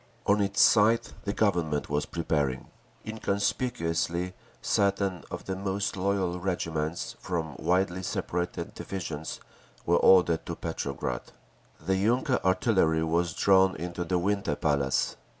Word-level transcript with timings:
On 0.25 0.41
its 0.41 0.59
side 0.61 1.09
the 1.25 1.31
Government 1.31 1.87
was 1.87 2.07
preparing. 2.07 2.65
Inconspicuously 3.05 4.33
certain 4.59 5.23
of 5.29 5.45
the 5.45 5.55
most 5.55 5.95
loyal 5.95 6.39
regiments, 6.39 7.15
from 7.19 7.55
widely 7.59 8.01
separated 8.01 8.73
divisions, 8.73 9.39
were 9.85 9.97
ordered 9.97 10.43
to 10.47 10.55
Petrograd. 10.55 11.33
The 11.79 11.97
yunker 11.97 12.39
artillery 12.43 13.03
was 13.03 13.35
drawn 13.35 13.75
into 13.75 14.03
the 14.03 14.17
Winter 14.17 14.55
Palace. 14.55 15.17